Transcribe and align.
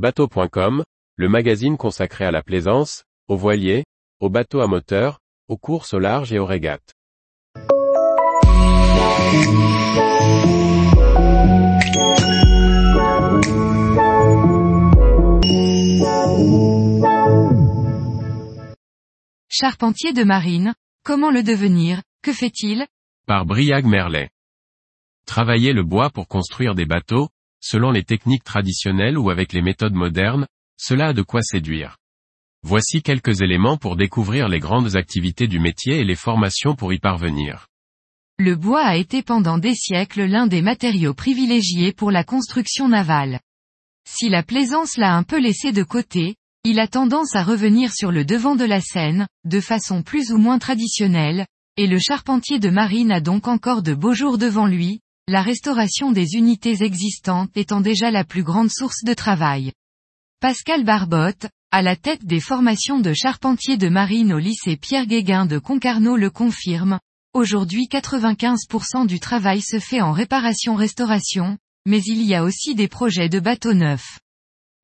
Bateau.com, 0.00 0.82
le 1.16 1.28
magazine 1.28 1.76
consacré 1.76 2.24
à 2.24 2.30
la 2.30 2.42
plaisance, 2.42 3.04
aux 3.28 3.36
voiliers, 3.36 3.84
aux 4.18 4.30
bateaux 4.30 4.62
à 4.62 4.66
moteur, 4.66 5.18
aux 5.46 5.58
courses 5.58 5.92
au 5.92 5.98
large 5.98 6.32
et 6.32 6.38
aux 6.38 6.46
régates. 6.46 6.94
Charpentier 19.50 20.14
de 20.14 20.24
marine, 20.24 20.72
comment 21.04 21.30
le 21.30 21.42
devenir, 21.42 22.00
que 22.22 22.32
fait-il? 22.32 22.86
Par 23.26 23.44
Briag 23.44 23.84
Merlet. 23.84 24.30
Travailler 25.26 25.74
le 25.74 25.84
bois 25.84 26.08
pour 26.08 26.26
construire 26.26 26.74
des 26.74 26.86
bateaux, 26.86 27.28
selon 27.60 27.90
les 27.90 28.04
techniques 28.04 28.44
traditionnelles 28.44 29.18
ou 29.18 29.30
avec 29.30 29.52
les 29.52 29.62
méthodes 29.62 29.94
modernes, 29.94 30.46
cela 30.78 31.08
a 31.08 31.12
de 31.12 31.22
quoi 31.22 31.42
séduire. 31.42 31.96
Voici 32.62 33.02
quelques 33.02 33.40
éléments 33.40 33.76
pour 33.76 33.96
découvrir 33.96 34.48
les 34.48 34.58
grandes 34.58 34.96
activités 34.96 35.46
du 35.46 35.60
métier 35.60 36.00
et 36.00 36.04
les 36.04 36.14
formations 36.14 36.74
pour 36.74 36.92
y 36.92 36.98
parvenir. 36.98 37.66
Le 38.38 38.56
bois 38.56 38.84
a 38.84 38.96
été 38.96 39.22
pendant 39.22 39.58
des 39.58 39.74
siècles 39.74 40.24
l'un 40.24 40.46
des 40.46 40.62
matériaux 40.62 41.14
privilégiés 41.14 41.92
pour 41.92 42.10
la 42.10 42.24
construction 42.24 42.88
navale. 42.88 43.40
Si 44.08 44.28
la 44.28 44.42
plaisance 44.42 44.96
l'a 44.96 45.14
un 45.14 45.22
peu 45.22 45.38
laissé 45.38 45.72
de 45.72 45.82
côté, 45.82 46.36
il 46.64 46.78
a 46.78 46.88
tendance 46.88 47.34
à 47.34 47.42
revenir 47.42 47.92
sur 47.92 48.12
le 48.12 48.24
devant 48.24 48.56
de 48.56 48.64
la 48.64 48.80
scène, 48.80 49.26
de 49.44 49.60
façon 49.60 50.02
plus 50.02 50.32
ou 50.32 50.38
moins 50.38 50.58
traditionnelle, 50.58 51.46
et 51.76 51.86
le 51.86 51.98
charpentier 51.98 52.58
de 52.58 52.68
marine 52.68 53.12
a 53.12 53.20
donc 53.20 53.48
encore 53.48 53.82
de 53.82 53.94
beaux 53.94 54.14
jours 54.14 54.36
devant 54.36 54.66
lui, 54.66 55.00
la 55.30 55.42
restauration 55.42 56.10
des 56.10 56.34
unités 56.34 56.82
existantes 56.82 57.56
étant 57.56 57.80
déjà 57.80 58.10
la 58.10 58.24
plus 58.24 58.42
grande 58.42 58.68
source 58.68 59.04
de 59.04 59.14
travail. 59.14 59.70
Pascal 60.40 60.82
Barbotte, 60.82 61.46
à 61.70 61.82
la 61.82 61.94
tête 61.94 62.24
des 62.24 62.40
formations 62.40 62.98
de 62.98 63.12
charpentier 63.12 63.76
de 63.76 63.88
marine 63.88 64.32
au 64.32 64.40
lycée 64.40 64.76
Pierre 64.76 65.06
Guéguin 65.06 65.46
de 65.46 65.58
Concarneau 65.58 66.16
le 66.16 66.30
confirme, 66.30 66.98
aujourd'hui 67.32 67.86
95% 67.88 69.06
du 69.06 69.20
travail 69.20 69.62
se 69.62 69.78
fait 69.78 70.00
en 70.00 70.10
réparation-restauration, 70.10 71.58
mais 71.86 72.02
il 72.06 72.22
y 72.22 72.34
a 72.34 72.42
aussi 72.42 72.74
des 72.74 72.88
projets 72.88 73.28
de 73.28 73.38
bateaux 73.38 73.74
neufs. 73.74 74.18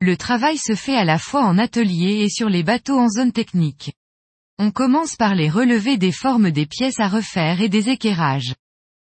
Le 0.00 0.16
travail 0.16 0.58
se 0.58 0.76
fait 0.76 0.96
à 0.96 1.04
la 1.04 1.18
fois 1.18 1.44
en 1.44 1.58
atelier 1.58 2.20
et 2.22 2.28
sur 2.28 2.48
les 2.48 2.62
bateaux 2.62 3.00
en 3.00 3.08
zone 3.08 3.32
technique. 3.32 3.94
On 4.60 4.70
commence 4.70 5.16
par 5.16 5.34
les 5.34 5.50
relevés 5.50 5.98
des 5.98 6.12
formes 6.12 6.52
des 6.52 6.66
pièces 6.66 7.00
à 7.00 7.08
refaire 7.08 7.60
et 7.60 7.68
des 7.68 7.88
équerrages. 7.88 8.54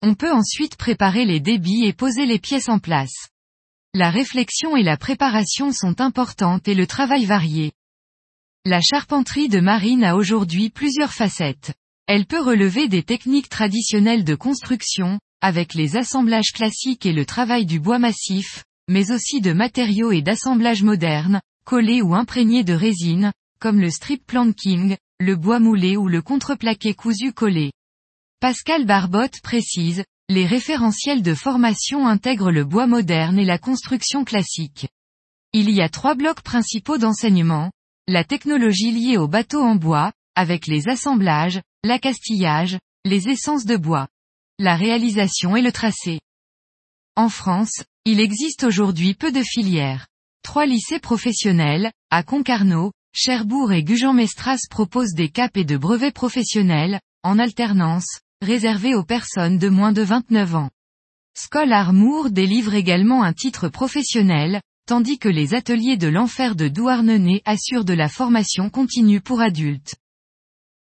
On 0.03 0.15
peut 0.15 0.33
ensuite 0.33 0.77
préparer 0.77 1.25
les 1.25 1.41
débits 1.41 1.85
et 1.85 1.93
poser 1.93 2.27
les 2.27 2.39
pièces 2.39 2.69
en 2.69 2.79
place. 2.79 3.29
La 3.95 4.11
réflexion 4.11 4.77
et 4.77 4.83
la 4.83 4.97
préparation 4.97 5.73
sont 5.73 6.01
importantes 6.01 6.69
et 6.69 6.75
le 6.75 6.87
travail 6.87 7.25
varié. 7.25 7.73
La 8.65 8.81
charpenterie 8.81 9.49
de 9.49 9.61
marine 9.61 10.05
a 10.05 10.17
aujourd'hui 10.17 10.71
plusieurs 10.71 11.13
facettes. 11.13 11.73
Elle 12.07 12.27
peut 12.27 12.43
relever 12.43 12.89
des 12.89 13.03
techniques 13.03 13.49
traditionnelles 13.49 14.25
de 14.25 14.35
construction, 14.35 15.19
avec 15.41 15.75
les 15.75 15.97
assemblages 15.97 16.53
classiques 16.53 17.07
et 17.07 17.13
le 17.13 17.25
travail 17.25 17.67
du 17.67 17.81
bois 17.81 17.99
massif, 17.99 18.65
mais 18.89 19.11
aussi 19.13 19.41
de 19.41 19.53
matériaux 19.53 20.13
et 20.13 20.23
d'assemblages 20.23 20.83
modernes, 20.83 21.41
collés 21.65 22.03
ou 22.03 22.15
imprégnés 22.15 22.65
de 22.65 22.75
résine, 22.75 23.33
comme 23.61 23.81
le 23.81 23.91
strip 23.91 24.25
planking, 24.27 24.97
le 25.19 25.37
bois 25.37 25.59
moulé 25.59 25.97
ou 25.97 26.07
le 26.07 26.23
contreplaqué 26.23 26.95
cousu 26.95 27.33
collé. 27.33 27.73
Pascal 28.39 28.85
Barbotte 28.85 29.41
précise, 29.41 30.05
les 30.29 30.45
référentiels 30.45 31.23
de 31.23 31.33
formation 31.33 32.07
intègrent 32.07 32.51
le 32.51 32.67
bois 32.67 32.87
moderne 32.87 33.39
et 33.39 33.47
la 33.47 33.57
construction 33.57 34.25
classique. 34.25 34.89
Il 35.55 35.71
y 35.71 35.81
a 35.81 35.89
trois 35.89 36.15
blocs 36.15 36.43
principaux 36.43 36.99
d'enseignement, 36.99 37.73
la 38.07 38.25
technologie 38.25 38.91
liée 38.91 39.17
au 39.17 39.27
bateau 39.27 39.63
en 39.63 39.75
bois, 39.75 40.13
avec 40.35 40.67
les 40.67 40.87
assemblages, 40.87 41.63
l'accastillage, 41.83 42.79
les 43.07 43.31
essences 43.31 43.65
de 43.65 43.79
bois, 43.79 44.07
la 44.59 44.77
réalisation 44.77 45.57
et 45.57 45.63
le 45.63 45.73
tracé. 45.73 46.21
En 47.17 47.31
France, 47.31 47.85
il 48.05 48.21
existe 48.21 48.65
aujourd'hui 48.65 49.15
peu 49.15 49.33
de 49.33 49.43
filières. 49.43 50.09
Trois 50.43 50.67
lycées 50.67 51.01
professionnels, 51.01 51.91
à 52.11 52.23
Concarneau, 52.23 52.93
Cherbourg 53.15 53.73
et 53.73 53.83
Gujan-Mestras 53.83 54.67
proposent 54.69 55.15
des 55.15 55.31
caps 55.31 55.57
et 55.57 55.65
de 55.65 55.79
brevets 55.79 56.13
professionnels, 56.13 57.01
en 57.23 57.39
alternance, 57.39 58.21
réservé 58.43 58.95
aux 58.95 59.05
personnes 59.05 59.59
de 59.59 59.69
moins 59.69 59.93
de 59.93 60.03
29 60.03 60.55
ans. 60.55 60.71
Skoll 61.37 61.73
Armour 61.73 62.31
délivre 62.31 62.75
également 62.75 63.23
un 63.23 63.33
titre 63.33 63.69
professionnel, 63.69 64.61
tandis 64.87 65.19
que 65.19 65.29
les 65.29 65.55
ateliers 65.55 65.97
de 65.97 66.09
l'enfer 66.09 66.55
de 66.55 66.69
Douarnenez 66.69 67.43
assurent 67.45 67.85
de 67.85 67.95
la 67.95 68.09
formation 68.09 68.71
continue 68.71 69.21
pour 69.21 69.41
adultes. 69.41 69.97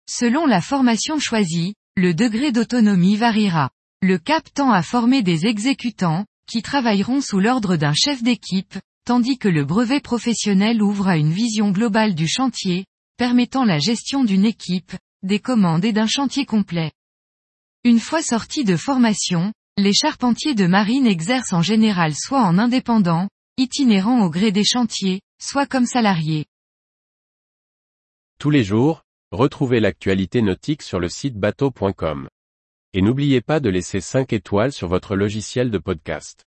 Selon 0.09 0.45
la 0.45 0.61
formation 0.61 1.19
choisie, 1.19 1.75
le 1.95 2.13
degré 2.13 2.51
d'autonomie 2.51 3.15
variera. 3.15 3.69
Le 4.01 4.17
CAP 4.17 4.53
tend 4.53 4.71
à 4.71 4.83
former 4.83 5.21
des 5.21 5.45
exécutants, 5.45 6.25
qui 6.47 6.61
travailleront 6.61 7.21
sous 7.21 7.39
l'ordre 7.39 7.77
d'un 7.77 7.93
chef 7.93 8.21
d'équipe, 8.21 8.77
tandis 9.05 9.37
que 9.37 9.47
le 9.47 9.63
brevet 9.63 10.01
professionnel 10.01 10.81
ouvre 10.81 11.07
à 11.07 11.17
une 11.17 11.31
vision 11.31 11.71
globale 11.71 12.15
du 12.15 12.27
chantier, 12.27 12.85
permettant 13.17 13.63
la 13.63 13.79
gestion 13.79 14.23
d'une 14.23 14.45
équipe, 14.45 14.93
des 15.21 15.39
commandes 15.39 15.85
et 15.85 15.93
d'un 15.93 16.07
chantier 16.07 16.45
complet. 16.45 16.91
Une 17.85 17.99
fois 17.99 18.21
sortis 18.21 18.63
de 18.63 18.77
formation, 18.77 19.51
les 19.77 19.91
charpentiers 19.91 20.55
de 20.55 20.67
marine 20.67 21.05
exercent 21.05 21.51
en 21.51 21.61
général 21.61 22.13
soit 22.15 22.41
en 22.41 22.57
indépendant, 22.57 23.27
itinérant 23.57 24.23
au 24.23 24.29
gré 24.29 24.53
des 24.53 24.63
chantiers, 24.63 25.19
soit 25.37 25.65
comme 25.65 25.85
salariés. 25.85 26.45
Tous 28.39 28.49
les 28.49 28.63
jours, 28.63 29.01
retrouvez 29.33 29.81
l'actualité 29.81 30.41
nautique 30.41 30.81
sur 30.81 31.01
le 31.01 31.09
site 31.09 31.35
bateau.com. 31.35 32.29
Et 32.93 33.01
n'oubliez 33.01 33.41
pas 33.41 33.59
de 33.59 33.69
laisser 33.69 33.99
5 33.99 34.31
étoiles 34.31 34.71
sur 34.71 34.87
votre 34.87 35.17
logiciel 35.17 35.69
de 35.69 35.77
podcast. 35.77 36.45